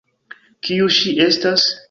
Kiu 0.69 0.89
ŝi 0.97 1.15
estas? 1.27 1.71